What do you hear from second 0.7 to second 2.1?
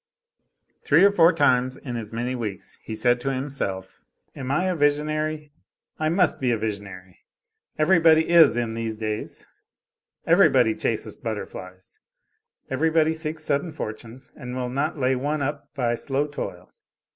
Three or four times in